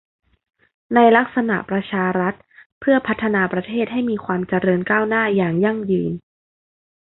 [0.95, 2.33] ในลักษณะประชารัฐ
[2.79, 6.11] เพื่อพัฒนาประเทศให้มีความเจริญก้าวหน้าอย่างยั่งยืน